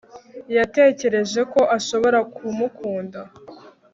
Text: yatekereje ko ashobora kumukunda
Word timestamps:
yatekereje 0.57 1.41
ko 1.53 1.61
ashobora 1.77 2.19
kumukunda 2.35 3.19